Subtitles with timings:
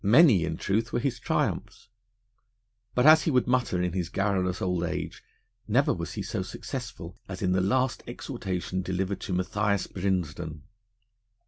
[0.03, 1.87] Many, in truth, were his triumphs,
[2.95, 5.21] but, as he would mutter in his garrulous old age,
[5.67, 10.63] never was he so successful as in the last exhortation delivered to Matthias Brinsden.